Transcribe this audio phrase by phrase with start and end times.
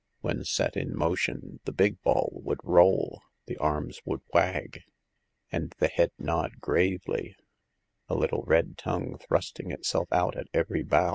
[0.21, 4.81] When set in motion the big ball would roll, the arms would wag,
[5.51, 7.35] and the head nod gravely,
[8.09, 11.09] a little red tongue thrusting itself out at every bow.